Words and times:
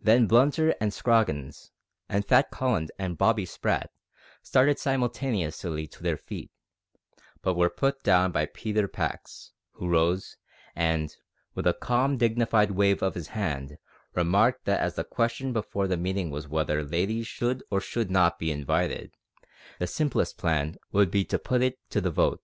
Then 0.00 0.26
Blunter 0.26 0.74
and 0.80 0.92
Scroggins, 0.92 1.70
and 2.08 2.26
Fat 2.26 2.50
Collins 2.50 2.90
and 2.98 3.16
Bobby 3.16 3.46
Sprat, 3.46 3.92
started 4.42 4.80
simultaneously 4.80 5.86
to 5.86 6.02
their 6.02 6.16
feet, 6.16 6.50
but 7.40 7.54
were 7.54 7.70
put 7.70 8.02
down 8.02 8.32
by 8.32 8.46
Peter 8.46 8.88
Pax, 8.88 9.52
who 9.74 9.86
rose, 9.88 10.36
and, 10.74 11.16
with 11.54 11.68
a 11.68 11.72
calm 11.72 12.16
dignified 12.18 12.72
wave 12.72 13.00
of 13.00 13.14
his 13.14 13.28
hand, 13.28 13.78
remarked 14.16 14.64
that 14.64 14.80
as 14.80 14.96
the 14.96 15.04
question 15.04 15.52
before 15.52 15.86
the 15.86 15.96
meeting 15.96 16.30
was 16.30 16.48
whether 16.48 16.82
ladies 16.82 17.28
should 17.28 17.62
or 17.70 17.80
should 17.80 18.10
not 18.10 18.40
be 18.40 18.50
invited 18.50 19.12
to 19.12 19.18
the 19.18 19.46
soiree, 19.46 19.76
the 19.78 19.86
simplest 19.86 20.36
plan 20.36 20.76
would 20.90 21.12
be 21.12 21.24
to 21.24 21.38
put 21.38 21.62
it 21.62 21.78
to 21.90 22.00
the 22.00 22.10
vote. 22.10 22.42